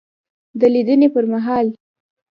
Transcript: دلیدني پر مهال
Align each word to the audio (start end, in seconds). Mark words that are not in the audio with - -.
دلیدني 0.61 1.07
پر 1.13 1.25
مهال 1.31 1.67